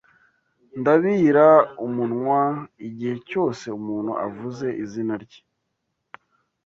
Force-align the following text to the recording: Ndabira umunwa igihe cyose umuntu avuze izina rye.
Ndabira 0.79 1.47
umunwa 1.85 2.41
igihe 2.87 3.15
cyose 3.29 3.63
umuntu 3.79 4.11
avuze 4.27 4.67
izina 4.83 5.13
rye. 5.23 5.41